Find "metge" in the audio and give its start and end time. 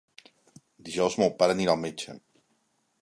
1.83-2.17